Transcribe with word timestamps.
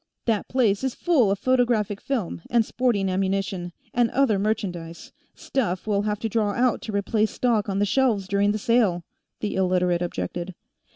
"That 0.25 0.47
place 0.47 0.83
is 0.83 0.95
full 0.95 1.29
of 1.29 1.37
photographic 1.37 2.01
film, 2.01 2.41
and 2.49 2.65
sporting 2.65 3.07
ammunition, 3.07 3.71
and 3.93 4.09
other 4.09 4.39
merchandise; 4.39 5.11
stuff 5.35 5.85
we'll 5.85 6.01
have 6.01 6.17
to 6.21 6.27
draw 6.27 6.53
out 6.53 6.81
to 6.81 6.91
replace 6.91 7.29
stock 7.29 7.69
on 7.69 7.77
the 7.77 7.85
shelves 7.85 8.27
during 8.27 8.51
the 8.51 8.57
sale," 8.57 9.03
the 9.41 9.53
Illiterate 9.53 10.01
objected. 10.01 10.55